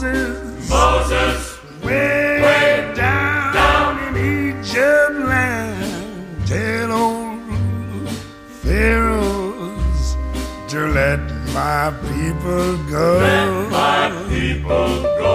Moses, 0.00 0.70
Moses, 0.70 1.58
way, 1.82 2.38
Way 2.40 2.94
down, 2.94 3.52
down. 3.52 3.98
in 4.06 4.54
Egypt 4.54 5.26
land. 5.26 6.46
Tell 6.46 6.92
old 6.92 8.08
Pharaohs 8.62 10.16
to 10.68 10.78
let 10.94 11.18
my 11.52 11.90
people 12.14 12.78
go. 12.88 13.18
let 13.18 13.70
my 13.74 14.06
people 14.30 15.02
go. 15.18 15.34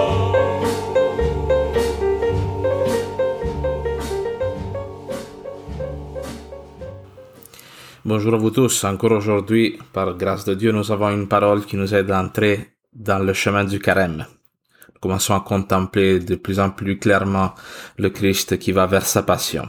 Bonjour 8.06 8.34
à 8.34 8.38
vous 8.38 8.52
tous. 8.52 8.84
Encore 8.86 9.12
aujourd'hui, 9.12 9.78
par 9.92 10.16
grâce 10.16 10.46
de 10.46 10.54
Dieu, 10.56 10.72
nous 10.72 10.92
avons 10.92 11.10
une 11.10 11.28
parole 11.28 11.66
qui 11.66 11.76
nous 11.78 11.94
aide 11.94 12.12
à 12.12 12.22
entrer 12.22 12.70
dans 12.94 13.20
le 13.20 13.34
chemin 13.34 13.64
du 13.66 13.80
carême. 13.80 14.26
Commençons 15.04 15.36
à 15.36 15.42
contempler 15.42 16.22
de 16.22 16.36
plus 16.36 16.62
en 16.62 16.70
plus 16.70 16.98
clairement 16.98 17.52
le 17.98 18.10
Christ 18.10 18.58
qui 18.58 18.72
va 18.72 18.86
vers 18.86 19.06
sa 19.06 19.22
passion. 19.22 19.68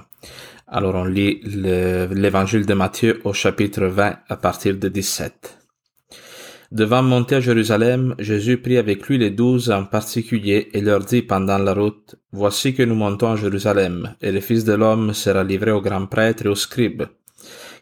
Alors 0.69 0.95
on 0.95 1.03
lit 1.05 1.41
le- 1.43 2.07
l'évangile 2.15 2.67
de 2.67 2.75
Matthieu 2.75 3.21
au 3.25 3.33
chapitre 3.33 3.87
20 3.87 4.15
à 4.29 4.37
partir 4.37 4.77
de 4.77 4.89
17. 4.89 5.59
Devant 6.71 7.03
monter 7.03 7.35
à 7.35 7.41
Jérusalem, 7.41 8.15
Jésus 8.21 8.59
prit 8.59 8.79
avec 8.79 9.09
lui 9.09 9.19
les 9.19 9.31
douze 9.33 9.73
en 9.73 9.85
particulier 9.85 10.69
et 10.73 10.81
leur 10.81 11.01
dit 11.01 11.23
pendant 11.23 11.59
la 11.59 11.75
route, 11.75 12.15
Voici 12.31 12.73
que 12.73 12.85
nous 12.85 12.95
montons 12.95 13.33
à 13.33 13.37
Jérusalem, 13.37 14.15
et 14.21 14.31
le 14.31 14.39
Fils 14.41 14.63
de 14.65 14.75
l'homme 14.75 15.13
sera 15.15 15.43
livré 15.43 15.73
aux 15.73 15.83
grands 15.83 16.07
prêtres 16.07 16.47
et 16.47 16.49
aux 16.49 16.55
scribes. 16.55 17.07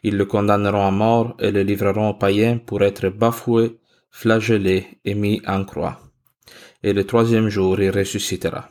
Ils 0.02 0.16
le 0.16 0.24
condamneront 0.24 0.86
à 0.86 0.90
mort 0.90 1.36
et 1.38 1.50
le 1.50 1.62
livreront 1.62 2.08
aux 2.08 2.14
païens 2.14 2.56
pour 2.56 2.80
être 2.82 3.10
bafoué, 3.10 3.78
flagellé 4.10 4.86
et 5.04 5.14
mis 5.14 5.42
en 5.46 5.64
croix. 5.64 5.98
Et 6.82 6.92
le 6.92 7.04
troisième 7.04 7.48
jour 7.48 7.80
il 7.80 7.90
ressuscitera. 7.90 8.70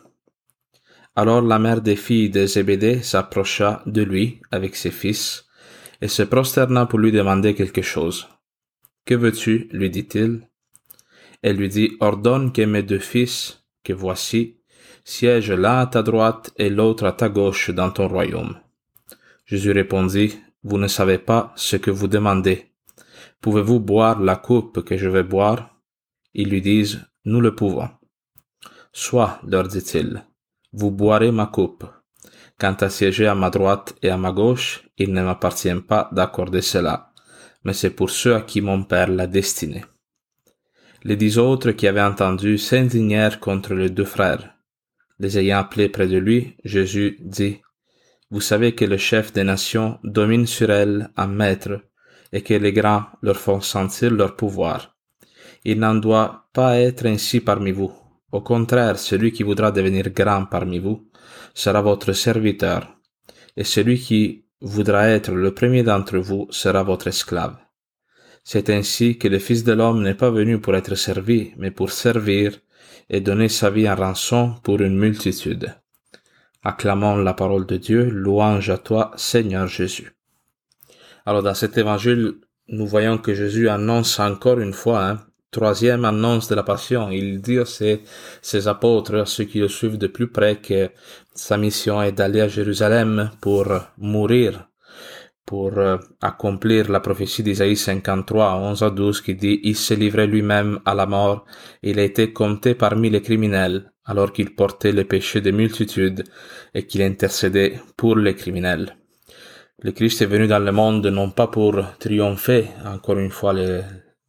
Alors 1.16 1.41
la 1.41 1.59
mère 1.59 1.81
des 1.81 1.95
filles 1.95 2.30
de 2.30 2.45
Zébédée 2.45 3.02
s'approcha 3.02 3.83
de 3.86 4.02
lui 4.02 4.41
avec 4.52 4.75
ses 4.75 4.91
fils 4.91 5.45
et 6.02 6.08
se 6.08 6.23
prosterna 6.23 6.86
pour 6.86 6.99
lui 6.99 7.11
demander 7.11 7.53
quelque 7.53 7.81
chose. 7.81 8.27
Que 9.05 9.16
veux-tu? 9.16 9.67
lui 9.72 9.89
dit-il. 9.89 10.47
Elle 11.42 11.58
lui 11.58 11.69
dit, 11.69 11.97
ordonne 11.99 12.52
que 12.53 12.61
mes 12.61 12.83
deux 12.83 12.99
fils, 12.99 13.64
que 13.83 13.94
voici, 13.94 14.58
siègent 15.03 15.52
l'un 15.52 15.80
à 15.80 15.88
ta 15.88 16.03
droite 16.03 16.52
et 16.58 16.69
l'autre 16.69 17.05
à 17.05 17.11
ta 17.11 17.30
gauche 17.30 17.72
dans 17.72 17.89
ton 17.92 18.08
royaume. 18.08 18.58
Jésus 19.45 19.72
répondit, 19.72 20.38
Vous 20.64 20.77
ne 20.77 20.88
savez 20.88 21.17
pas 21.17 21.52
ce 21.55 21.75
que 21.75 21.92
vous 21.92 22.08
demandez. 22.08 22.72
Pouvez-vous 23.42 23.80
boire 23.80 24.22
la 24.22 24.36
coupe 24.36 24.83
que 24.83 24.97
je 24.97 25.09
vais 25.09 25.23
boire? 25.23 25.81
Ils 26.33 26.49
lui 26.49 26.61
disent, 26.61 27.02
Nous 27.23 27.39
le 27.39 27.53
pouvons. 27.55 27.89
Soit, 28.94 29.39
leur 29.45 29.67
dit-il, 29.67 30.23
vous 30.73 30.89
boirez 30.89 31.31
ma 31.31 31.45
coupe. 31.45 31.86
Quant 32.59 32.73
à 32.73 32.89
siéger 32.89 33.27
à 33.27 33.36
ma 33.36 33.50
droite 33.50 33.95
et 34.02 34.09
à 34.09 34.17
ma 34.17 34.31
gauche, 34.31 34.89
il 34.97 35.14
ne 35.14 35.22
m'appartient 35.22 35.73
pas 35.88 36.09
d'accorder 36.11 36.61
cela, 36.61 37.11
mais 37.64 37.73
c'est 37.73 37.92
pour 37.92 38.09
ceux 38.09 38.36
à 38.36 38.42
qui 38.42 38.61
mon 38.61 38.83
Père 38.83 39.09
l'a 39.09 39.27
destiné. 39.27 39.86
Les 41.04 41.15
dix 41.15 41.37
autres 41.37 41.71
qui 41.71 41.87
avaient 41.87 42.02
entendu 42.02 42.58
s'indignèrent 42.58 43.39
contre 43.39 43.76
les 43.76 43.89
deux 43.89 44.05
frères. 44.05 44.55
Les 45.20 45.38
ayant 45.38 45.59
appelés 45.59 45.89
près 45.89 46.08
de 46.08 46.17
lui, 46.17 46.58
Jésus 46.64 47.17
dit, 47.21 47.61
vous 48.32 48.42
savez 48.42 48.73
que 48.73 48.86
le 48.86 48.98
chef 48.98 49.32
des 49.33 49.43
nations 49.43 49.99
domine 50.03 50.48
sur 50.48 50.71
elles 50.71 51.11
un 51.17 51.27
maître 51.27 51.82
et 52.32 52.42
que 52.42 52.53
les 52.55 52.73
grands 52.73 53.05
leur 53.21 53.38
font 53.38 53.61
sentir 53.61 54.09
leur 54.11 54.36
pouvoir. 54.36 54.90
Il 55.64 55.80
n'en 55.80 55.95
doit 55.95 56.48
pas 56.54 56.80
être 56.80 57.05
ainsi 57.05 57.39
parmi 57.39 57.72
vous. 57.72 57.92
Au 58.32 58.42
contraire, 58.42 58.98
celui 58.98 59.32
qui 59.32 59.44
voudra 59.44 59.72
devenir 59.72 60.10
grand 60.10 60.45
parmi 60.45 60.80
vous 60.80 61.10
sera 61.54 61.82
votre 61.82 62.14
serviteur, 62.14 62.98
et 63.58 63.64
celui 63.64 64.00
qui 64.00 64.45
voudra 64.61 65.10
être 65.10 65.32
le 65.32 65.54
premier 65.54 65.83
d'entre 65.83 66.17
vous 66.17 66.48
sera 66.50 66.83
votre 66.83 67.08
esclave. 67.08 67.58
C'est 68.44 68.70
ainsi 68.70 69.17
que 69.17 69.27
le 69.27 69.39
Fils 69.39 69.64
de 69.64 69.73
l'homme 69.73 70.02
n'est 70.02 70.16
pas 70.16 70.32
venu 70.32 70.60
pour 70.60 70.76
être 70.76 70.95
servi, 70.95 71.52
mais 71.58 71.71
pour 71.71 71.92
servir 71.92 72.58
et 73.10 73.21
donner 73.21 73.50
sa 73.50 73.70
vie 73.70 73.89
en 73.89 73.95
rançon 73.95 74.55
pour 74.64 74.82
une 74.82 74.98
multitude. 74.98 75.76
Acclamons 76.64 77.17
la 77.17 77.33
parole 77.33 77.66
de 77.66 77.77
Dieu, 77.77 78.10
louange 78.10 78.70
à 78.70 78.77
toi, 78.77 79.11
Seigneur 79.16 79.67
Jésus. 79.67 80.16
Alors 81.26 81.44
dans 81.44 81.54
cet 81.54 81.77
évangile, 81.77 82.36
nous 82.67 82.88
voyons 82.88 83.17
que 83.17 83.33
Jésus 83.33 83.67
annonce 83.70 84.20
encore 84.20 84.60
une 84.60 84.73
fois, 84.73 85.05
hein, 85.05 85.20
troisième 85.52 86.06
annonce 86.06 86.48
de 86.48 86.56
la 86.56 86.64
passion. 86.64 87.12
Il 87.12 87.42
dit 87.42 87.60
à 87.60 87.66
ses, 87.66 88.67
apôtres, 88.67 89.16
à 89.16 89.26
ceux 89.26 89.44
qui 89.44 89.60
le 89.60 89.67
suivent 89.67 89.98
de 89.98 90.08
plus 90.08 90.28
près, 90.28 90.56
que 90.56 90.89
sa 91.36 91.58
mission 91.58 92.02
est 92.02 92.14
d'aller 92.14 92.42
à 92.42 92.48
Jérusalem 92.48 93.32
pour 93.42 93.67
mourir, 93.98 94.70
pour 95.45 95.78
euh, 95.78 95.98
accomplir 96.22 96.89
la 96.89 97.02
prophétie 97.02 97.44
d'Isaïe 97.44 97.76
53, 97.76 98.56
11 98.56 98.84
à 98.84 98.89
12, 98.89 99.22
qui 99.22 99.36
dit, 99.36 99.60
il 99.64 99.76
se 99.76 99.94
livrait 99.94 100.28
lui-même 100.28 100.80
à 100.86 100.95
la 100.95 101.06
mort, 101.06 101.45
il 101.83 102.00
a 102.00 102.04
été 102.04 102.32
compté 102.32 102.73
parmi 102.73 103.10
les 103.10 103.22
criminels, 103.22 103.92
alors 104.06 104.32
qu'il 104.32 104.56
portait 104.56 104.94
les 104.94 105.06
péchés 105.06 105.42
des 105.42 105.52
multitudes 105.52 106.23
et 106.73 106.86
qu'il 106.86 107.02
intercédait 107.02 107.80
pour 107.98 108.16
les 108.16 108.36
criminels. 108.36 108.95
Le 109.83 109.92
Christ 109.92 110.22
est 110.22 110.28
venu 110.28 110.48
dans 110.48 110.60
le 110.60 110.72
monde 110.72 111.08
non 111.08 111.32
pas 111.32 111.48
pour 111.48 111.83
triompher, 111.98 112.68
encore 112.86 113.18
une 113.18 113.32
fois, 113.32 113.56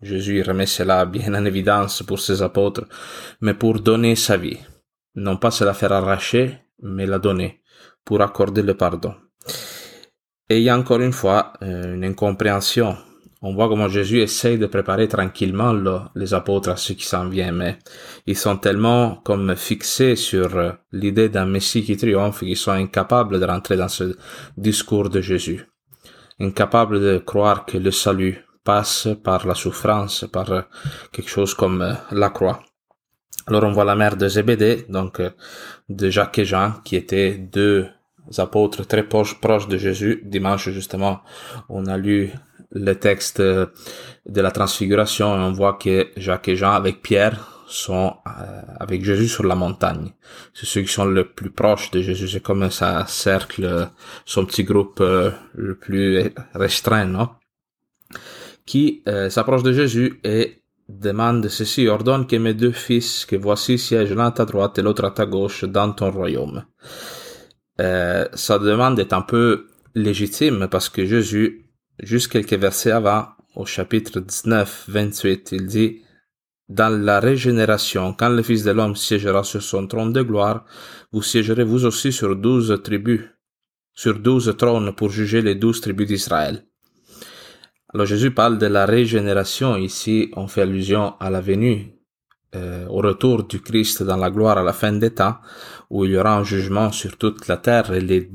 Jésus 0.02 0.42
remet 0.42 0.66
cela 0.66 1.04
bien 1.06 1.32
en 1.34 1.44
évidence 1.44 2.02
pour 2.02 2.18
ses 2.20 2.42
apôtres, 2.42 2.84
mais 3.40 3.54
pour 3.54 3.80
donner 3.80 4.16
sa 4.16 4.36
vie. 4.36 4.58
Non 5.14 5.36
pas 5.36 5.50
se 5.50 5.64
la 5.64 5.74
faire 5.74 5.92
arracher, 5.92 6.58
mais 6.82 7.06
la 7.06 7.18
donner, 7.18 7.60
pour 8.04 8.20
accorder 8.20 8.62
le 8.62 8.74
pardon. 8.76 9.14
Et 10.48 10.58
il 10.58 10.64
y 10.64 10.68
a 10.70 10.76
encore 10.78 11.00
une 11.00 11.12
fois 11.12 11.52
euh, 11.62 11.94
une 11.94 12.04
incompréhension. 12.04 12.96
On 13.44 13.54
voit 13.54 13.68
comment 13.68 13.88
Jésus 13.88 14.20
essaye 14.20 14.56
de 14.58 14.66
préparer 14.66 15.08
tranquillement 15.08 15.72
le- 15.72 16.00
les 16.14 16.32
apôtres 16.34 16.68
à 16.70 16.76
ce 16.76 16.92
qui 16.92 17.04
s'en 17.04 17.28
vient, 17.28 17.52
mais 17.52 17.78
ils 18.26 18.36
sont 18.36 18.56
tellement 18.56 19.16
comme 19.24 19.56
fixés 19.56 20.14
sur 20.16 20.56
euh, 20.56 20.72
l'idée 20.92 21.28
d'un 21.28 21.46
Messie 21.46 21.82
qui 21.84 21.96
triomphe 21.96 22.40
qu'ils 22.40 22.56
sont 22.56 22.70
incapables 22.72 23.40
de 23.40 23.44
rentrer 23.46 23.76
dans 23.76 23.88
ce 23.88 24.16
discours 24.56 25.10
de 25.10 25.20
Jésus. 25.20 25.66
Incapables 26.40 27.00
de 27.00 27.18
croire 27.18 27.66
que 27.66 27.78
le 27.78 27.90
salut 27.90 28.44
passe 28.64 29.08
par 29.22 29.46
la 29.46 29.54
souffrance, 29.54 30.24
par 30.32 30.66
quelque 31.12 31.30
chose 31.30 31.54
comme 31.54 31.82
euh, 31.82 31.94
la 32.10 32.30
croix. 32.30 32.60
Alors 33.46 33.64
on 33.64 33.72
voit 33.72 33.84
la 33.84 33.96
mère 33.96 34.16
de 34.16 34.28
Zébédée, 34.28 34.86
donc 34.88 35.20
euh, 35.20 35.30
de 35.88 36.10
Jacques 36.10 36.38
et 36.38 36.44
Jean, 36.44 36.74
qui 36.84 36.96
étaient 36.96 37.34
deux 37.34 37.88
apôtres 38.38 38.86
très 38.86 39.02
proches, 39.02 39.68
de 39.68 39.76
Jésus. 39.76 40.22
Dimanche, 40.24 40.68
justement, 40.70 41.22
on 41.68 41.86
a 41.86 41.96
lu 41.96 42.30
le 42.70 42.94
texte 42.94 43.40
euh, 43.40 43.66
de 44.26 44.40
la 44.40 44.52
transfiguration 44.52 45.34
et 45.36 45.40
on 45.40 45.52
voit 45.52 45.74
que 45.74 46.08
Jacques 46.16 46.48
et 46.48 46.56
Jean 46.56 46.72
avec 46.72 47.02
Pierre 47.02 47.48
sont 47.66 48.16
avec 48.78 49.02
Jésus 49.02 49.28
sur 49.28 49.44
la 49.44 49.54
montagne. 49.54 50.12
C'est 50.52 50.66
ceux 50.66 50.82
qui 50.82 50.92
sont 50.92 51.06
le 51.06 51.24
plus 51.24 51.48
proches 51.48 51.90
de 51.90 52.02
Jésus. 52.02 52.28
C'est 52.28 52.42
comme 52.42 52.70
ça 52.70 53.06
cercle, 53.06 53.88
son 54.26 54.44
petit 54.44 54.62
groupe 54.62 55.00
le 55.00 55.74
plus 55.76 56.34
restreint, 56.54 57.06
non? 57.06 57.30
Qui 58.66 59.02
euh, 59.08 59.28
s'approche 59.30 59.62
de 59.62 59.72
Jésus 59.72 60.20
et 60.24 60.62
demande 60.88 61.48
ceci, 61.48 61.88
ordonne 61.88 62.26
que 62.26 62.36
mes 62.36 62.54
deux 62.54 62.72
fils, 62.72 63.24
que 63.24 63.36
voici 63.36 63.78
siègent 63.78 64.14
l'un 64.14 64.26
à 64.26 64.30
ta 64.32 64.44
droite 64.44 64.78
et 64.78 64.82
l'autre 64.82 65.04
à 65.04 65.10
ta 65.10 65.26
gauche 65.26 65.64
dans 65.64 65.92
ton 65.92 66.10
royaume. 66.10 66.64
Euh, 67.80 68.26
sa 68.34 68.58
demande 68.58 68.98
est 68.98 69.12
un 69.12 69.22
peu 69.22 69.66
légitime 69.94 70.68
parce 70.70 70.88
que 70.88 71.04
Jésus, 71.04 71.70
juste 72.00 72.30
quelques 72.30 72.54
versets 72.54 72.90
avant, 72.92 73.28
au 73.54 73.66
chapitre 73.66 74.20
19, 74.20 74.84
28, 74.88 75.52
il 75.52 75.66
dit, 75.66 76.02
dans 76.68 76.88
la 76.88 77.20
régénération, 77.20 78.14
quand 78.14 78.30
le 78.30 78.42
Fils 78.42 78.64
de 78.64 78.70
l'homme 78.70 78.96
siégera 78.96 79.44
sur 79.44 79.62
son 79.62 79.86
trône 79.86 80.12
de 80.12 80.22
gloire, 80.22 80.64
vous 81.12 81.22
siégerez 81.22 81.64
vous 81.64 81.84
aussi 81.84 82.12
sur 82.12 82.34
douze 82.36 82.80
tribus, 82.82 83.20
sur 83.92 84.18
douze 84.18 84.54
trônes 84.56 84.94
pour 84.94 85.10
juger 85.10 85.42
les 85.42 85.54
douze 85.54 85.80
tribus 85.80 86.06
d'Israël. 86.06 86.64
Alors 87.94 88.06
Jésus 88.06 88.30
parle 88.30 88.56
de 88.56 88.66
la 88.66 88.86
régénération. 88.86 89.76
Ici, 89.76 90.30
on 90.34 90.46
fait 90.46 90.62
allusion 90.62 91.14
à 91.20 91.28
la 91.28 91.42
venue, 91.42 91.94
euh, 92.54 92.86
au 92.88 93.02
retour 93.02 93.44
du 93.44 93.60
Christ 93.60 94.02
dans 94.02 94.16
la 94.16 94.30
gloire 94.30 94.56
à 94.56 94.62
la 94.62 94.72
fin 94.72 94.92
des 94.92 95.10
temps, 95.10 95.36
où 95.90 96.06
il 96.06 96.12
y 96.12 96.16
aura 96.16 96.36
un 96.36 96.44
jugement 96.44 96.90
sur 96.90 97.18
toute 97.18 97.48
la 97.48 97.58
terre 97.58 97.92
et 97.92 98.00
les 98.00 98.30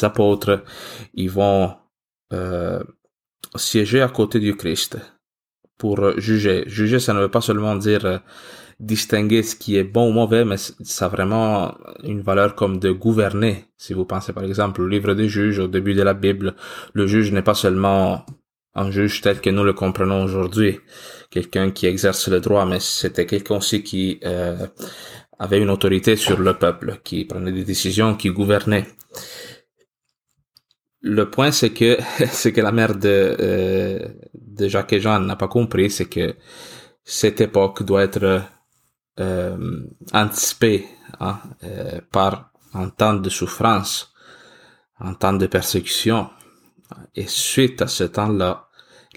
apôtres, 0.00 0.64
ils 1.12 1.30
vont 1.30 1.74
euh, 2.32 2.82
siéger 3.54 4.00
à 4.00 4.08
côté 4.08 4.40
du 4.40 4.56
Christ 4.56 4.98
pour 5.76 6.18
juger. 6.18 6.64
Juger, 6.66 6.98
ça 6.98 7.12
ne 7.12 7.20
veut 7.20 7.30
pas 7.30 7.42
seulement 7.42 7.76
dire 7.76 8.06
euh, 8.06 8.18
distinguer 8.80 9.42
ce 9.42 9.56
qui 9.56 9.76
est 9.76 9.84
bon 9.84 10.08
ou 10.08 10.12
mauvais, 10.12 10.46
mais 10.46 10.56
ça 10.56 11.04
a 11.04 11.08
vraiment 11.08 11.76
une 12.02 12.22
valeur 12.22 12.54
comme 12.54 12.78
de 12.78 12.90
gouverner. 12.90 13.66
Si 13.76 13.92
vous 13.92 14.06
pensez 14.06 14.32
par 14.32 14.44
exemple 14.44 14.80
au 14.80 14.88
livre 14.88 15.12
des 15.12 15.28
juges, 15.28 15.58
au 15.58 15.68
début 15.68 15.92
de 15.92 16.02
la 16.02 16.14
Bible, 16.14 16.54
le 16.94 17.06
juge 17.06 17.30
n'est 17.30 17.42
pas 17.42 17.54
seulement 17.54 18.24
un 18.74 18.90
juge 18.90 19.20
tel 19.20 19.40
que 19.40 19.50
nous 19.50 19.64
le 19.64 19.72
comprenons 19.72 20.24
aujourd'hui, 20.24 20.80
quelqu'un 21.30 21.70
qui 21.70 21.86
exerce 21.86 22.28
le 22.28 22.40
droit, 22.40 22.64
mais 22.66 22.80
c'était 22.80 23.26
quelqu'un 23.26 23.56
aussi 23.56 23.82
qui 23.82 24.18
euh, 24.24 24.66
avait 25.38 25.60
une 25.60 25.70
autorité 25.70 26.16
sur 26.16 26.38
le 26.38 26.54
peuple, 26.54 27.00
qui 27.04 27.24
prenait 27.24 27.52
des 27.52 27.64
décisions, 27.64 28.14
qui 28.14 28.30
gouvernait. 28.30 28.86
Le 31.02 31.28
point, 31.28 31.50
c'est 31.50 31.70
que 31.70 31.98
ce 32.30 32.48
que 32.48 32.60
la 32.60 32.72
mère 32.72 32.94
de, 32.94 33.36
euh, 33.40 34.08
de 34.34 34.68
Jacques 34.68 34.92
et 34.92 35.00
Jean 35.00 35.20
n'a 35.20 35.36
pas 35.36 35.48
compris, 35.48 35.90
c'est 35.90 36.08
que 36.08 36.36
cette 37.04 37.40
époque 37.40 37.82
doit 37.82 38.04
être 38.04 38.42
euh, 39.20 39.86
anticipée 40.12 40.86
hein, 41.20 41.38
euh, 41.64 42.00
par 42.10 42.52
un 42.72 42.88
temps 42.88 43.14
de 43.14 43.28
souffrance, 43.28 44.14
un 45.00 45.14
temps 45.14 45.32
de 45.32 45.46
persécution. 45.46 46.30
Et 47.14 47.26
suite 47.26 47.82
à 47.82 47.86
ce 47.86 48.04
temps-là, 48.04 48.68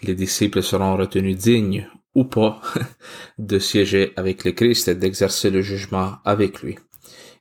les 0.04 0.16
disciples 0.16 0.64
seront 0.64 0.98
retenus 0.98 1.38
dignes 1.38 1.88
ou 2.14 2.26
pas 2.26 2.62
de 3.38 3.60
siéger 3.60 4.14
avec 4.16 4.46
le 4.46 4.52
Christ 4.52 4.88
et 4.88 4.96
d'exercer 4.96 5.50
le 5.50 5.62
jugement 5.62 6.14
avec 6.24 6.62
lui. 6.62 6.78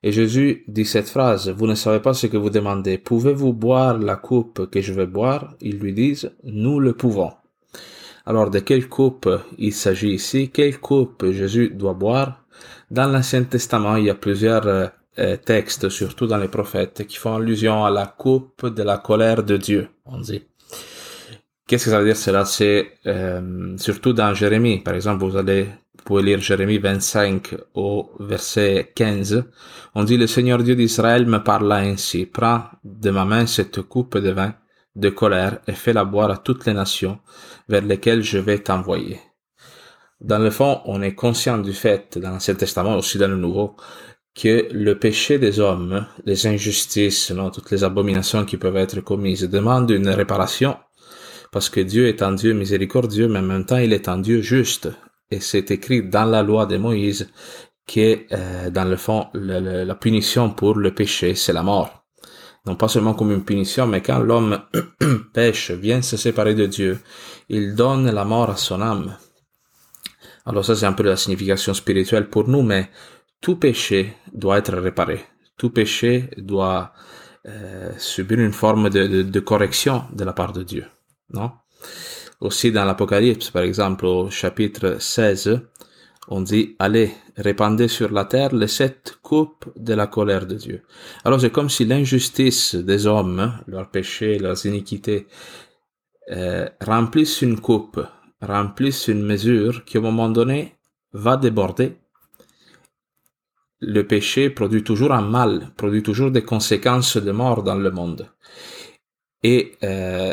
Et 0.03 0.13
Jésus 0.13 0.65
dit 0.69 0.85
cette 0.85 1.09
phrase, 1.09 1.49
Vous 1.49 1.67
ne 1.67 1.75
savez 1.75 2.01
pas 2.01 2.13
ce 2.13 2.27
que 2.27 2.37
vous 2.37 2.51
demandez. 2.51 2.99
Pouvez-vous 2.99 3.55
boire 3.55 3.99
la 3.99 4.17
coupe 4.17 4.71
que 4.71 4.83
je 4.83 4.93
vais 4.93 5.07
boire? 5.07 5.55
Ils 5.63 5.79
lui 5.79 5.95
disent, 5.95 6.31
Nous 6.45 6.79
le 6.79 6.93
pouvons. 6.93 7.33
Alors 8.27 8.51
de 8.51 8.59
quelle 8.59 8.89
coupe 8.89 9.29
il 9.59 9.73
s'agit 9.73 10.13
ici? 10.13 10.51
Quelle 10.51 10.79
coupe 10.79 11.31
Jésus 11.31 11.71
doit 11.71 11.95
boire? 11.95 12.45
Dans 12.91 13.09
l'Ancien 13.09 13.45
Testament, 13.45 13.97
il 13.97 14.05
y 14.05 14.11
a 14.11 14.15
plusieurs 14.15 14.67
euh, 14.67 14.87
textes, 15.45 15.89
surtout 15.89 16.27
dans 16.27 16.39
les 16.39 16.49
prophètes, 16.49 17.07
qui 17.07 17.17
font 17.17 17.37
allusion 17.37 17.85
à 17.85 17.91
la 17.91 18.07
coupe 18.07 18.67
de 18.67 18.83
la 18.83 18.99
colère 18.99 19.43
de 19.43 19.57
Dieu, 19.57 19.89
on 20.05 20.19
dit. 20.19 20.43
Qu'est-ce 21.67 21.87
que 21.87 21.91
ça 21.91 21.99
veut 21.99 22.05
dire 22.05 22.17
cela? 22.17 22.45
C'est 22.45 22.99
euh, 23.07 23.77
surtout 23.79 24.13
dans 24.13 24.35
Jérémie, 24.35 24.81
par 24.81 24.95
exemple, 24.95 25.25
vous 25.25 25.37
allez 25.37 25.67
vous 26.05 26.05
pouvez 26.05 26.23
lire 26.23 26.41
Jérémie 26.41 26.77
25 26.77 27.55
au 27.73 28.11
verset 28.21 28.93
15. 28.95 29.45
On 29.95 30.05
dit 30.05 30.19
le 30.19 30.27
Seigneur 30.27 30.63
Dieu 30.63 30.77
d'Israël 30.77 31.25
me 31.25 31.39
parla 31.39 31.77
ainsi 31.77 32.27
prends 32.27 32.65
de 32.85 33.11
ma 33.11 33.25
main 33.25 33.47
cette 33.47 33.81
coupe 33.81 34.19
de 34.19 34.29
vin 34.31 34.55
de 34.97 35.09
colère 35.09 35.61
et 35.67 35.73
fais-la 35.73 36.05
boire 36.05 36.31
à 36.31 36.37
toutes 36.37 36.67
les 36.67 36.75
nations 36.75 37.21
vers 37.71 37.81
lesquelles 37.81 38.23
je 38.23 38.37
vais 38.37 38.59
t'envoyer. 38.59 39.19
Dans 40.21 40.39
le 40.39 40.51
fond, 40.51 40.83
on 40.85 41.01
est 41.01 41.15
conscient 41.15 41.57
du 41.57 41.73
fait, 41.73 42.19
dans 42.19 42.33
l'Ancien 42.33 42.55
Testament, 42.55 42.97
aussi 42.97 43.17
dans 43.17 43.29
le 43.29 43.37
Nouveau, 43.37 43.75
que 44.35 44.69
le 44.73 44.99
péché 44.99 45.39
des 45.39 45.61
hommes, 45.61 46.07
les 46.25 46.47
injustices, 46.47 47.31
non, 47.31 47.51
toutes 47.51 47.71
les 47.71 47.85
abominations 47.85 48.45
qui 48.45 48.57
peuvent 48.57 48.77
être 48.77 49.01
commises 49.01 49.49
demandent 49.49 49.91
une 49.91 50.09
réparation 50.09 50.77
parce 51.53 51.69
que 51.69 51.81
Dieu 51.81 52.09
est 52.09 52.21
un 52.21 52.33
Dieu 52.33 52.53
miséricordieux, 52.53 53.29
mais 53.29 53.39
en 53.39 53.43
même 53.43 53.65
temps 53.65 53.77
il 53.77 53.93
est 53.93 54.09
un 54.09 54.19
Dieu 54.19 54.43
juste. 54.43 54.89
Et 55.31 55.39
c'est 55.39 55.71
écrit 55.71 56.03
dans 56.03 56.25
la 56.25 56.43
loi 56.43 56.67
de 56.67 56.77
Moïse 56.77 57.31
que, 57.87 58.27
euh, 58.33 58.71
dans 58.71 58.85
le 58.85 58.97
fond, 58.97 59.29
la 59.35 59.95
punition 59.95 60.51
pour 60.51 60.75
le 60.77 60.93
péché, 60.93 61.37
c'est 61.37 61.53
la 61.53 61.63
mort. 61.63 62.05
Non 62.67 62.77
pas 62.77 62.89
seulement 62.89 63.15
comme 63.15 63.31
une 63.31 63.45
punition, 63.45 63.87
mais 63.87 64.01
quand 64.01 64.19
l'homme 64.19 64.63
pêche, 65.33 65.71
vient 65.71 66.03
se 66.03 66.17
séparer 66.17 66.55
de 66.55 66.67
Dieu, 66.67 66.99
il 67.49 67.75
donne 67.75 68.11
la 68.11 68.25
mort 68.25 68.51
à 68.51 68.57
son 68.57 68.81
âme. 68.81 69.17
Alors 70.47 70.65
ça, 70.65 70.75
c'est 70.75 70.87
un 70.87 70.93
peu 70.93 71.05
la 71.05 71.17
signification 71.17 71.73
spirituelle 71.73 72.29
pour 72.29 72.49
nous, 72.49 72.63
mais 72.63 72.91
tout 73.45 73.57
péché 73.57 74.15
doit 74.33 74.59
être 74.59 74.77
réparé. 74.89 75.21
Tout 75.59 75.71
péché 75.71 76.31
doit 76.39 76.93
euh, 77.47 77.93
subir 77.99 78.41
une 78.41 78.53
forme 78.53 78.89
de, 78.91 79.41
correction 79.41 80.05
de 80.13 80.25
la 80.25 80.33
part 80.33 80.53
de 80.53 80.63
Dieu 80.63 80.87
non? 81.31 81.53
Aussi 82.41 82.73
dans 82.73 82.85
l'Apocalypse, 82.85 83.51
par 83.51 83.63
exemple, 83.63 84.07
au 84.07 84.31
chapitre 84.31 84.97
16, 84.99 85.61
on 86.29 86.41
dit, 86.41 86.75
allez, 86.79 87.13
répandez 87.37 87.89
sur 87.89 88.11
la 88.11 88.25
terre 88.25 88.55
les 88.55 88.69
sept 88.69 89.19
coupes 89.23 89.67
de 89.77 89.95
la 89.95 90.07
colère 90.07 90.47
de 90.47 90.55
Dieu. 90.55 90.83
Alors 91.25 91.41
c'est 91.41 91.51
comme 91.51 91.71
si 91.71 91.85
l'injustice 91.85 92.75
des 92.75 93.07
hommes, 93.07 93.53
leurs 93.67 93.91
péchés, 93.91 94.39
leurs 94.39 94.65
iniquités, 94.67 95.27
euh, 96.31 96.69
remplissent 96.81 97.43
une 97.43 97.61
coupe, 97.61 98.01
remplissent 98.41 99.09
une 99.09 99.23
mesure 99.23 99.85
qui, 99.85 99.99
au 99.99 100.03
moment 100.03 100.31
donné, 100.31 100.75
va 101.13 101.37
déborder. 101.37 101.97
Le 103.81 104.07
péché 104.07 104.51
produit 104.51 104.85
toujours 104.85 105.13
un 105.13 105.23
mal, 105.23 105.73
produit 105.77 106.03
toujours 106.03 106.31
des 106.31 106.43
conséquences 106.43 107.17
de 107.17 107.33
mort 107.33 107.63
dans 107.63 107.75
le 107.75 107.91
monde. 107.91 108.29
Et 109.43 109.73
euh, 109.83 110.33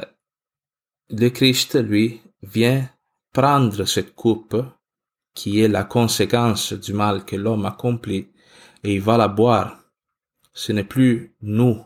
le 1.10 1.30
Christ, 1.30 1.76
lui, 1.76 2.22
vient 2.42 2.90
prendre 3.34 3.86
cette 3.86 4.16
coupe 4.16 4.64
qui 5.34 5.62
est 5.62 5.68
la 5.68 5.84
conséquence 5.84 6.74
du 6.74 6.94
mal 6.94 7.26
que 7.26 7.36
l'homme 7.36 7.66
accomplit 7.66 8.30
et 8.84 8.96
il 8.96 9.02
va 9.02 9.18
la 9.18 9.28
boire. 9.28 9.78
Ce 10.54 10.72
n'est 10.72 10.84
plus 10.84 11.36
nous 11.42 11.82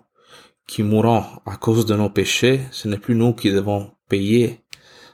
qui 0.67 0.83
mourons 0.83 1.23
à 1.45 1.57
cause 1.57 1.85
de 1.85 1.95
nos 1.95 2.09
péchés, 2.09 2.61
ce 2.71 2.87
n'est 2.87 2.97
plus 2.97 3.15
nous 3.15 3.33
qui 3.33 3.51
devons 3.51 3.91
payer 4.09 4.61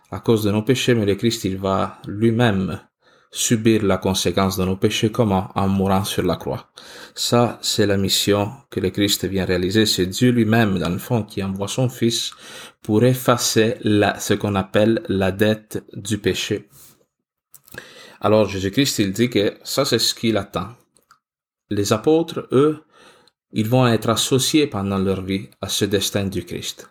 à 0.09 0.19
cause 0.19 0.43
de 0.43 0.51
nos 0.51 0.63
péchés, 0.63 0.95
mais 0.95 1.05
le 1.05 1.15
Christ, 1.15 1.43
il 1.45 1.57
va 1.57 2.01
lui-même 2.07 2.79
subir 3.31 3.83
la 3.83 3.97
conséquence 3.97 4.57
de 4.57 4.65
nos 4.65 4.75
péchés. 4.75 5.11
Comment 5.11 5.49
En 5.55 5.67
mourant 5.67 6.03
sur 6.03 6.23
la 6.23 6.35
croix. 6.35 6.69
Ça, 7.15 7.57
c'est 7.61 7.85
la 7.85 7.97
mission 7.97 8.51
que 8.69 8.79
le 8.79 8.89
Christ 8.89 9.25
vient 9.25 9.45
réaliser. 9.45 9.85
C'est 9.85 10.05
Dieu 10.05 10.31
lui-même, 10.31 10.77
dans 10.77 10.89
le 10.89 10.97
fond, 10.97 11.23
qui 11.23 11.41
envoie 11.41 11.67
son 11.67 11.89
Fils 11.89 12.31
pour 12.83 13.03
effacer 13.03 13.77
la, 13.81 14.19
ce 14.19 14.33
qu'on 14.33 14.55
appelle 14.55 15.01
la 15.07 15.31
dette 15.31 15.83
du 15.93 16.17
péché. 16.17 16.67
Alors 18.19 18.47
Jésus-Christ, 18.47 18.99
il 18.99 19.13
dit 19.13 19.29
que 19.29 19.57
ça, 19.63 19.85
c'est 19.85 19.99
ce 19.99 20.13
qu'il 20.13 20.37
attend. 20.37 20.69
Les 21.69 21.93
apôtres, 21.93 22.47
eux, 22.51 22.83
ils 23.51 23.67
vont 23.67 23.87
être 23.87 24.09
associés 24.09 24.67
pendant 24.67 24.99
leur 24.99 25.21
vie 25.21 25.49
à 25.61 25.69
ce 25.69 25.85
destin 25.85 26.25
du 26.25 26.45
Christ. 26.45 26.89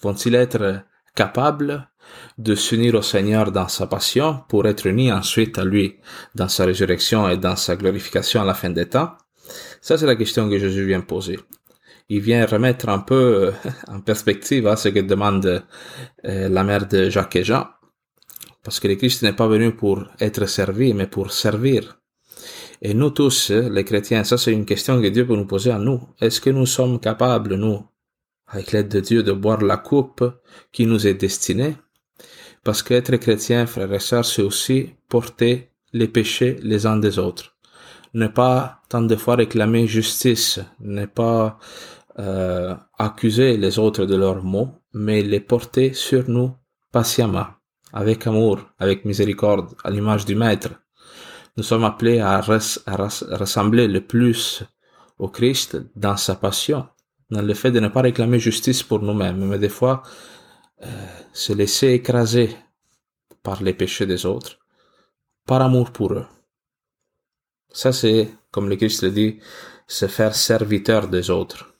Vont-ils 0.00 0.34
être 0.34 0.82
capables 1.14 1.88
de 2.38 2.54
s'unir 2.54 2.94
au 2.94 3.02
Seigneur 3.02 3.52
dans 3.52 3.68
sa 3.68 3.86
passion 3.86 4.40
pour 4.48 4.66
être 4.66 4.86
unis 4.86 5.12
ensuite 5.12 5.58
à 5.58 5.64
lui 5.64 5.96
dans 6.34 6.48
sa 6.48 6.64
résurrection 6.64 7.28
et 7.28 7.36
dans 7.36 7.56
sa 7.56 7.76
glorification 7.76 8.42
à 8.42 8.44
la 8.44 8.54
fin 8.54 8.70
des 8.70 8.88
temps 8.88 9.12
Ça, 9.80 9.98
c'est 9.98 10.06
la 10.06 10.16
question 10.16 10.48
que 10.48 10.58
Jésus 10.58 10.86
vient 10.86 11.00
poser. 11.00 11.38
Il 12.08 12.20
vient 12.20 12.46
remettre 12.46 12.88
un 12.88 12.98
peu 12.98 13.14
euh, 13.14 13.52
en 13.88 14.00
perspective 14.00 14.72
ce 14.76 14.88
que 14.88 15.00
demande 15.00 15.64
euh, 16.24 16.48
la 16.48 16.64
mère 16.64 16.86
de 16.86 17.10
Jacques 17.10 17.36
et 17.36 17.44
Jean. 17.44 17.66
Parce 18.62 18.78
que 18.80 18.88
le 18.88 18.94
Christ 18.94 19.22
n'est 19.22 19.32
pas 19.32 19.48
venu 19.48 19.74
pour 19.74 20.04
être 20.20 20.46
servi, 20.46 20.94
mais 20.94 21.06
pour 21.08 21.32
servir. 21.32 21.98
Et 22.80 22.94
nous 22.94 23.10
tous, 23.10 23.50
les 23.50 23.84
chrétiens, 23.84 24.24
ça 24.24 24.36
c'est 24.38 24.52
une 24.52 24.66
question 24.66 25.00
que 25.00 25.06
Dieu 25.06 25.26
peut 25.26 25.36
nous 25.36 25.46
poser 25.46 25.70
à 25.70 25.78
nous. 25.78 26.00
Est-ce 26.20 26.40
que 26.40 26.50
nous 26.50 26.66
sommes 26.66 26.98
capables, 27.00 27.54
nous, 27.54 27.86
avec 28.48 28.72
l'aide 28.72 28.88
de 28.88 29.00
Dieu, 29.00 29.22
de 29.22 29.32
boire 29.32 29.62
la 29.62 29.76
coupe 29.76 30.24
qui 30.72 30.86
nous 30.86 31.06
est 31.06 31.14
destinée? 31.14 31.76
Parce 32.64 32.82
qu'être 32.82 33.16
chrétien, 33.16 33.66
frères 33.66 33.92
et 33.92 33.98
sœurs, 33.98 34.24
c'est 34.24 34.42
aussi 34.42 34.90
porter 35.08 35.70
les 35.92 36.08
péchés 36.08 36.58
les 36.62 36.86
uns 36.86 36.96
des 36.96 37.18
autres. 37.18 37.56
Ne 38.14 38.28
pas 38.28 38.82
tant 38.88 39.02
de 39.02 39.16
fois 39.16 39.36
réclamer 39.36 39.86
justice, 39.86 40.60
ne 40.80 41.06
pas 41.06 41.58
euh, 42.18 42.74
accuser 42.98 43.56
les 43.56 43.78
autres 43.78 44.04
de 44.04 44.16
leurs 44.16 44.44
maux, 44.44 44.68
mais 44.92 45.22
les 45.22 45.40
porter 45.40 45.94
sur 45.94 46.28
nous 46.28 46.52
patiemment, 46.92 47.46
avec 47.92 48.26
amour, 48.26 48.60
avec 48.78 49.04
miséricorde, 49.04 49.74
à 49.82 49.90
l'image 49.90 50.26
du 50.26 50.34
Maître. 50.34 50.70
Nous 51.56 51.62
sommes 51.62 51.84
appelés 51.84 52.20
à, 52.20 52.40
ressembler 52.40 53.88
le 53.88 54.02
plus 54.02 54.62
au 55.18 55.28
Christ 55.28 55.78
dans 55.96 56.16
sa 56.16 56.34
passion, 56.34 56.86
dans 57.30 57.42
le 57.42 57.54
fait 57.54 57.70
de 57.70 57.80
ne 57.80 57.88
pas 57.88 58.02
réclamer 58.02 58.38
justice 58.38 58.82
pour 58.82 59.00
nous-mêmes, 59.00 59.46
mais 59.46 59.58
des 59.58 59.68
fois 59.68 60.02
se 61.32 61.52
laisser 61.52 61.88
écraser 61.88 62.56
par 63.42 63.62
les 63.62 63.74
péchés 63.74 64.06
des 64.06 64.26
autres, 64.26 64.58
par 65.46 65.62
amour 65.62 65.92
pour 65.92 66.12
eux. 66.12 66.26
Ça, 67.70 67.92
c'est, 67.92 68.30
comme 68.50 68.68
le 68.68 68.76
Christ 68.76 69.02
le 69.02 69.10
dit, 69.10 69.38
se 69.86 70.06
faire 70.06 70.34
serviteur 70.34 71.08
des 71.08 71.30
autres. 71.30 71.74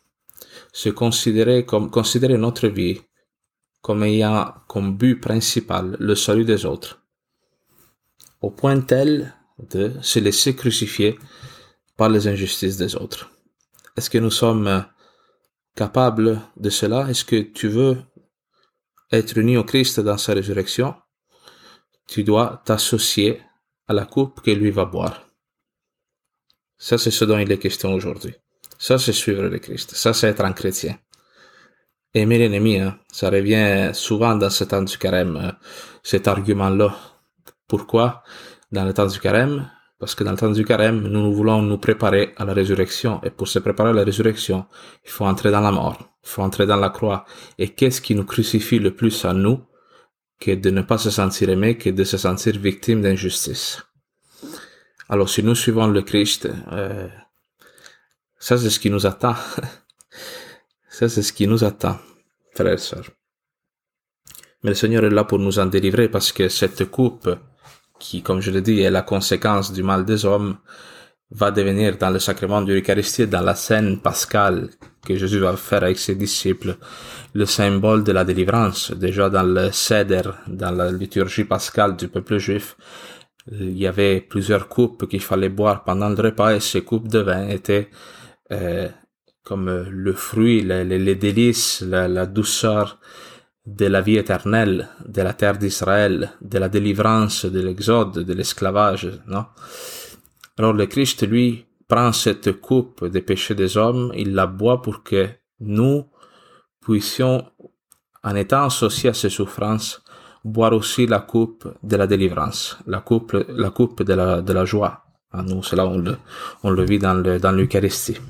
Se 0.73 0.89
considérer 0.89 1.65
comme, 1.67 1.91
considérer 1.91 2.39
notre 2.39 2.69
vie 2.69 3.01
comme 3.83 4.05
ayant 4.05 4.55
comme 4.69 4.97
but 4.97 5.21
principal 5.21 5.97
le 5.99 6.15
salut 6.15 6.45
des 6.45 6.65
autres. 6.65 7.03
Au 8.41 8.51
point 8.51 8.81
tel 8.81 9.35
de 9.59 9.93
se 10.01 10.19
laisser 10.19 10.57
crucifier 10.57 11.19
par 11.97 12.09
les 12.09 12.27
injustices 12.27 12.77
des 12.77 12.97
autres. 12.97 13.31
Est-ce 13.97 14.09
que 14.09 14.19
nous 14.19 14.31
sommes 14.31 14.87
capables 15.75 16.41
de 16.57 16.71
cela? 16.71 17.09
Est-ce 17.11 17.25
que 17.25 17.41
tu 17.41 17.69
veux 17.69 17.99
être 19.13 19.37
uni 19.37 19.57
au 19.57 19.65
Christ 19.65 20.01
dans 20.01 20.17
sa 20.17 20.35
résurrection, 20.35 20.95
tu 22.09 22.25
dois 22.25 22.63
t'associer 22.65 23.41
à 23.87 23.93
la 23.93 24.07
coupe 24.07 24.41
que 24.41 24.51
lui 24.51 24.71
va 24.71 24.85
boire. 24.85 25.27
Ça, 26.79 26.99
c'est 26.99 27.11
ce 27.11 27.25
dont 27.25 27.39
il 27.39 27.51
est 27.53 27.59
question 27.59 27.93
aujourd'hui. 27.93 28.35
Ça, 28.79 28.99
c'est 28.99 29.13
suivre 29.13 29.43
le 29.43 29.59
Christ. 29.59 29.95
Ça, 29.95 30.13
c'est 30.13 30.29
être 30.29 30.45
un 30.45 30.53
chrétien. 30.53 30.99
Aimer 32.15 32.39
l'ennemi, 32.39 32.79
hein, 32.79 32.99
ça 33.11 33.31
revient 33.31 33.91
souvent 33.95 34.35
dans 34.35 34.51
ce 34.51 34.65
temps 34.65 34.83
du 34.83 34.99
carême, 34.99 35.37
euh, 35.37 35.53
cet 36.03 36.29
argument-là. 36.29 36.95
Pourquoi? 37.69 38.23
Dans 38.71 38.85
le 38.85 38.93
temps 38.93 39.07
du 39.07 39.19
carême 39.19 39.71
Parce 40.03 40.17
que 40.17 40.25
dans 40.25 40.33
le 40.33 40.37
temps 40.37 40.51
du 40.51 40.65
carême, 40.65 41.07
nous 41.07 41.33
voulons 41.33 41.63
nous 41.63 41.79
préparer 41.79 42.35
à 42.37 42.45
la 42.45 42.55
résurrection. 42.55 43.21
Et 43.23 43.31
pour 43.31 43.47
se 43.47 43.61
préparer 43.61 43.91
à 43.91 43.93
la 43.93 44.03
résurrection, 44.03 44.67
il 45.05 45.11
faut 45.13 45.25
entrer 45.25 45.53
dans 45.53 45.61
la 45.61 45.71
mort, 45.71 45.97
il 46.25 46.29
faut 46.29 46.43
entrer 46.43 46.67
dans 46.67 46.75
la 46.75 46.91
croix. 46.91 47.25
Et 47.57 47.69
qu'est-ce 47.69 48.01
qui 48.01 48.17
nous 48.17 48.25
crucifie 48.25 48.81
le 48.81 48.97
plus 48.97 49.25
à 49.25 49.33
nous 49.33 49.61
que 50.41 50.51
de 50.57 50.71
ne 50.71 50.83
pas 50.83 50.99
se 50.99 51.11
sentir 51.11 51.51
aimé, 51.51 51.79
que 51.79 51.89
de 51.89 52.03
se 52.03 52.17
sentir 52.17 52.59
victime 52.59 53.01
d'injustice? 53.01 53.81
Alors 55.09 55.29
si 55.29 55.45
nous 55.45 55.55
suivons 55.55 55.87
le 55.87 56.03
Christ, 56.03 56.49
euh, 56.73 57.07
ça 58.41 58.59
c'est 58.59 58.71
ce 58.71 58.81
qui 58.81 58.91
nous 58.91 59.07
attend. 59.07 59.37
Ça, 60.91 61.09
c'est 61.09 61.23
ce 61.23 61.33
qui 61.33 61.47
nous 61.47 61.65
attend, 61.65 61.97
frères 62.55 62.75
et 62.75 62.77
sœurs. 62.77 63.09
Mais 64.63 64.71
le 64.71 64.75
Seigneur 64.75 65.05
est 65.05 65.11
là 65.11 65.25
pour 65.25 65.39
nous 65.39 65.59
en 65.59 65.65
délivrer 65.65 66.11
parce 66.11 66.33
que 66.33 66.51
cette 66.51 66.85
coupe, 66.91 67.31
qui, 68.03 68.21
comme 68.21 68.41
je 68.41 68.51
l'ai 68.51 68.63
dit, 68.63 68.81
est 68.81 68.91
la 68.91 69.03
conséquence 69.03 69.73
du 69.73 69.83
mal 69.85 70.05
des 70.05 70.27
hommes, 70.27 70.57
va 71.31 71.51
devenir 71.51 71.97
dans 71.97 72.11
le 72.11 72.19
sacrement 72.19 72.61
de 72.61 72.75
l'Eucharistie, 72.75 73.27
dans 73.27 73.41
la 73.41 73.55
scène 73.55 74.01
pascale 74.01 74.69
que 75.07 75.15
Jésus 75.17 75.39
va 75.39 75.57
faire 75.57 75.85
avec 75.85 75.99
ses 75.99 76.17
disciples, 76.17 76.77
le 77.33 77.47
symbole 77.47 78.03
de 78.05 78.13
la 78.13 78.25
délivrance. 78.25 78.91
Déjà 78.93 79.31
dans 79.31 79.45
le 79.45 79.71
Seder, 79.71 80.29
dans 80.49 80.73
la 80.73 80.91
liturgie 80.91 81.45
pascale 81.45 81.97
du 81.97 82.09
peuple 82.09 82.39
juif, 82.39 82.77
il 83.51 83.79
y 83.79 83.87
avait 83.87 84.21
plusieurs 84.21 84.69
coupes 84.69 85.09
qu'il 85.09 85.23
fallait 85.23 85.49
boire 85.49 85.85
pendant 85.85 86.09
le 86.09 86.21
repas 86.21 86.55
et 86.57 86.61
ces 86.61 86.83
coupes 86.83 87.09
de 87.09 87.21
vin 87.21 87.49
étaient 87.49 87.89
euh, 88.53 88.89
comme 89.45 89.69
le 89.89 90.13
fruit, 90.13 90.61
les, 90.63 91.15
délices, 91.17 91.83
la, 91.83 92.27
douceur 92.27 93.01
de 93.67 93.87
la 93.87 94.01
vie 94.01 94.17
éternelle, 94.17 94.89
de 95.07 95.23
la 95.23 95.33
terre 95.35 95.57
d'Israël, 95.57 96.33
de 96.41 96.59
la 96.59 96.69
délivrance 96.69 97.45
de 97.45 97.61
l'exode, 97.61 98.19
de 98.19 98.33
l'esclavage, 98.33 99.09
non? 99.27 99.47
Alors 100.59 100.73
le 100.73 100.87
Christ, 100.87 101.27
lui, 101.27 101.65
prend 101.89 102.13
cette 102.13 102.61
coupe 102.61 103.07
des 103.07 103.23
péchés 103.23 103.55
des 103.55 103.77
hommes, 103.77 104.13
il 104.17 104.35
la 104.35 104.47
boit 104.47 104.83
pour 104.83 105.03
que 105.03 105.29
nous 105.61 106.07
puissions, 106.81 107.45
en 108.25 108.35
étant 108.35 108.65
associés 108.65 109.11
à 109.11 109.15
ces 109.15 109.31
souffrances, 109.31 110.03
boire 110.45 110.73
aussi 110.73 111.07
la 111.07 111.21
coupe 111.21 111.69
de 111.83 111.97
la 111.97 112.07
délivrance, 112.07 112.79
la 112.87 113.01
coupe, 113.01 113.37
la 113.49 113.71
coupe 113.71 114.03
de 114.03 114.15
la, 114.15 114.43
de 114.43 114.53
la 114.53 114.65
joie. 114.65 115.05
Nous, 115.35 115.63
cela, 115.63 115.87
on 115.87 115.99
le, 115.99 116.17
on 116.63 116.71
le 116.71 116.85
vit 116.85 116.99
dans 116.99 117.15
l'Eucharistie. 117.15 118.15
Dans 118.15 118.21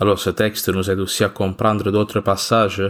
alors 0.00 0.18
ce 0.18 0.30
texte 0.30 0.68
nous 0.68 0.90
aide 0.90 1.00
aussi 1.00 1.22
à 1.22 1.28
comprendre 1.28 1.92
d'autres 1.92 2.20
passages 2.20 2.82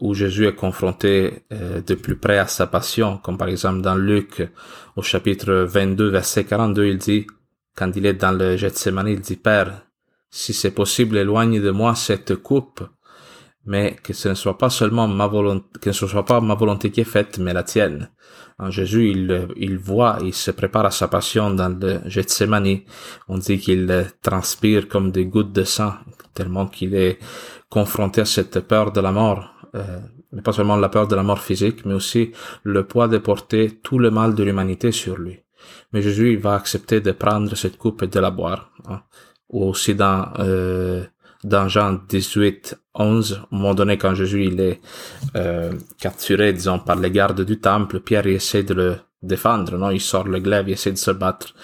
où 0.00 0.14
Jésus 0.14 0.46
est 0.46 0.54
confronté 0.54 1.44
euh, 1.52 1.80
de 1.80 1.94
plus 1.94 2.16
près 2.16 2.38
à 2.38 2.46
sa 2.46 2.66
passion, 2.66 3.18
comme 3.18 3.38
par 3.38 3.48
exemple 3.48 3.80
dans 3.80 3.94
Luc 3.94 4.42
au 4.96 5.02
chapitre 5.02 5.52
22 5.52 6.08
verset 6.08 6.44
42, 6.44 6.86
il 6.86 6.98
dit, 6.98 7.26
quand 7.74 7.92
il 7.96 8.06
est 8.06 8.14
dans 8.14 8.32
le 8.32 8.56
Gethsemane, 8.56 9.08
il 9.08 9.20
dit, 9.20 9.36
Père, 9.36 9.86
si 10.30 10.52
c'est 10.52 10.70
possible, 10.70 11.16
éloigne 11.16 11.60
de 11.62 11.70
moi 11.70 11.94
cette 11.94 12.36
coupe, 12.36 12.82
mais 13.64 13.96
que 14.02 14.12
ce 14.12 14.28
ne 14.28 14.34
soit 14.34 14.58
pas 14.58 14.70
seulement 14.70 15.08
ma 15.08 15.26
volonté, 15.26 15.66
que 15.80 15.92
ce 15.92 16.06
soit 16.06 16.24
pas 16.24 16.40
ma 16.40 16.54
volonté 16.54 16.90
qui 16.90 17.00
est 17.00 17.04
faite, 17.04 17.38
mais 17.38 17.52
la 17.52 17.64
tienne. 17.64 18.10
En 18.58 18.70
Jésus, 18.70 19.10
il, 19.10 19.48
il 19.56 19.76
voit, 19.76 20.18
il 20.22 20.32
se 20.32 20.50
prépare 20.50 20.86
à 20.86 20.90
sa 20.90 21.08
passion 21.08 21.50
dans 21.50 21.68
le 21.68 22.00
Gethsemane. 22.06 22.80
On 23.28 23.38
dit 23.38 23.58
qu'il 23.58 24.06
transpire 24.22 24.88
comme 24.88 25.10
des 25.10 25.26
gouttes 25.26 25.52
de 25.52 25.64
sang, 25.64 25.94
tellement 26.32 26.66
qu'il 26.66 26.94
est 26.94 27.18
confronté 27.68 28.22
à 28.22 28.24
cette 28.24 28.60
peur 28.60 28.92
de 28.92 29.00
la 29.00 29.12
mort. 29.12 29.55
Euh, 29.74 30.00
mais 30.32 30.42
pas 30.42 30.52
seulement 30.52 30.76
la 30.76 30.88
peur 30.88 31.06
de 31.08 31.16
la 31.16 31.22
mort 31.22 31.40
physique, 31.40 31.84
mais 31.84 31.94
aussi 31.94 32.32
le 32.62 32.84
poids 32.84 33.08
de 33.08 33.18
porter 33.18 33.78
tout 33.82 33.98
le 33.98 34.10
mal 34.10 34.34
de 34.34 34.42
l'humanité 34.42 34.92
sur 34.92 35.16
lui. 35.16 35.40
Mais 35.92 36.02
Jésus, 36.02 36.36
va 36.36 36.54
accepter 36.54 37.00
de 37.00 37.12
prendre 37.12 37.54
cette 37.56 37.76
coupe 37.76 38.02
et 38.02 38.06
de 38.06 38.20
la 38.20 38.30
boire. 38.30 38.70
Hein. 38.88 39.02
Ou 39.50 39.64
aussi 39.64 39.94
dans 39.94 40.32
euh, 40.38 41.04
dans 41.44 41.68
Jean 41.68 42.00
18, 42.08 42.76
11, 42.94 43.42
au 43.50 43.54
moment 43.54 43.74
donné, 43.74 43.98
quand 43.98 44.14
Jésus 44.14 44.46
il 44.46 44.60
est 44.60 44.80
euh, 45.36 45.72
capturé, 46.00 46.52
disons, 46.52 46.80
par 46.80 46.96
les 46.96 47.10
gardes 47.10 47.42
du 47.42 47.60
temple, 47.60 48.00
Pierre 48.00 48.26
essaie 48.26 48.64
de 48.64 48.74
le 48.74 48.96
défendre, 49.22 49.76
non? 49.76 49.90
Il 49.90 50.00
sort 50.00 50.26
le 50.26 50.40
glaive, 50.40 50.68
il 50.68 50.72
essaie 50.72 50.92
de 50.92 50.98
se 50.98 51.12
battre. 51.12 51.54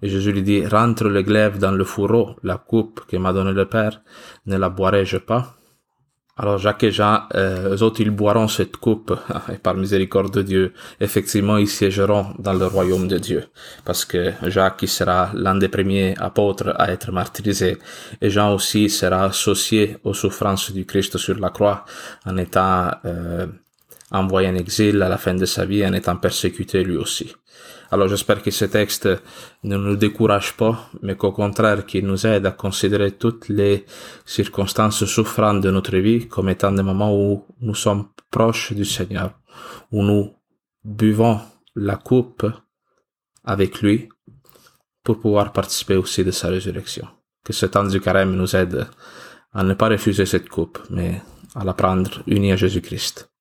Et 0.00 0.08
Jésus 0.08 0.32
lui 0.32 0.42
dit, 0.42 0.64
rentre 0.66 1.04
le 1.08 1.22
glaive 1.22 1.58
dans 1.58 1.72
le 1.72 1.84
fourreau, 1.84 2.36
la 2.42 2.56
coupe 2.56 3.00
que 3.08 3.16
m'a 3.16 3.32
donné 3.32 3.52
le 3.52 3.66
Père, 3.66 4.02
ne 4.46 4.56
la 4.56 4.68
boirai-je 4.68 5.18
pas 5.18 5.56
alors 6.36 6.56
Jacques 6.56 6.84
et 6.84 6.90
Jean, 6.90 7.24
euh, 7.34 7.76
eux 7.76 7.82
autres, 7.82 8.00
ils 8.00 8.10
boiront 8.10 8.48
cette 8.48 8.78
coupe, 8.78 9.14
et 9.52 9.58
par 9.58 9.74
miséricorde 9.74 10.32
de 10.32 10.42
Dieu, 10.42 10.72
effectivement, 10.98 11.58
ils 11.58 11.68
siégeront 11.68 12.34
dans 12.38 12.54
le 12.54 12.66
royaume 12.66 13.06
de 13.06 13.18
Dieu, 13.18 13.44
parce 13.84 14.06
que 14.06 14.32
Jacques, 14.46 14.80
il 14.82 14.88
sera 14.88 15.30
l'un 15.34 15.56
des 15.56 15.68
premiers 15.68 16.14
apôtres 16.18 16.74
à 16.78 16.90
être 16.90 17.12
martyrisé, 17.12 17.76
et 18.20 18.30
Jean 18.30 18.54
aussi 18.54 18.88
sera 18.88 19.24
associé 19.26 19.98
aux 20.04 20.14
souffrances 20.14 20.72
du 20.72 20.86
Christ 20.86 21.18
sur 21.18 21.38
la 21.38 21.50
croix, 21.50 21.84
en 22.24 22.38
étant 22.38 22.90
euh, 23.04 23.46
envoyé 24.10 24.48
en 24.48 24.54
exil 24.54 25.02
à 25.02 25.10
la 25.10 25.18
fin 25.18 25.34
de 25.34 25.44
sa 25.44 25.66
vie, 25.66 25.86
en 25.86 25.92
étant 25.92 26.16
persécuté 26.16 26.82
lui 26.82 26.96
aussi. 26.96 27.34
Alors 27.92 28.08
j'espère 28.08 28.42
que 28.42 28.50
ce 28.50 28.64
texte 28.64 29.06
ne 29.64 29.76
nous 29.76 29.96
décourage 29.96 30.56
pas, 30.56 30.88
mais 31.02 31.14
qu'au 31.14 31.30
contraire 31.30 31.84
qu'il 31.84 32.06
nous 32.06 32.26
aide 32.26 32.46
à 32.46 32.52
considérer 32.52 33.12
toutes 33.12 33.50
les 33.50 33.84
circonstances 34.24 35.04
souffrantes 35.04 35.60
de 35.60 35.70
notre 35.70 35.98
vie 35.98 36.26
comme 36.26 36.48
étant 36.48 36.72
des 36.72 36.82
moments 36.82 37.14
où 37.14 37.44
nous 37.60 37.74
sommes 37.74 38.08
proches 38.30 38.72
du 38.72 38.86
Seigneur, 38.86 39.38
où 39.92 40.02
nous 40.02 40.32
buvons 40.82 41.38
la 41.76 41.96
coupe 41.96 42.46
avec 43.44 43.82
lui 43.82 44.08
pour 45.04 45.20
pouvoir 45.20 45.52
participer 45.52 45.96
aussi 45.96 46.24
de 46.24 46.30
sa 46.30 46.48
résurrection. 46.48 47.06
Que 47.44 47.52
ce 47.52 47.66
temps 47.66 47.84
du 47.84 48.00
carême 48.00 48.34
nous 48.34 48.56
aide 48.56 48.86
à 49.52 49.62
ne 49.64 49.74
pas 49.74 49.90
refuser 49.90 50.24
cette 50.24 50.48
coupe, 50.48 50.78
mais 50.88 51.20
à 51.54 51.62
la 51.62 51.74
prendre 51.74 52.22
unie 52.26 52.52
à 52.52 52.56
Jésus-Christ. 52.56 53.31